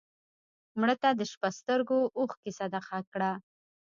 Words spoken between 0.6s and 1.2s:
مړه ته